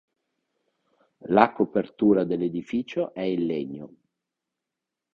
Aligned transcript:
La 1.27 1.51
copertura 1.53 2.23
dell'edificio 2.23 3.13
è 3.13 3.21
in 3.21 3.45
legno. 3.45 3.93